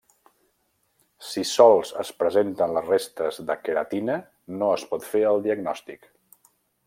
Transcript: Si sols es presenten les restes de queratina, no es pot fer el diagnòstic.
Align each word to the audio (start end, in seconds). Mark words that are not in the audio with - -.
Si 1.31 1.43
sols 1.49 1.91
es 2.03 2.11
presenten 2.21 2.73
les 2.77 2.89
restes 2.93 3.39
de 3.51 3.59
queratina, 3.67 4.17
no 4.63 4.71
es 4.79 4.87
pot 4.95 5.07
fer 5.13 5.25
el 5.35 5.45
diagnòstic. 5.49 6.11